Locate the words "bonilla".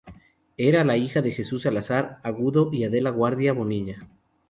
3.53-3.99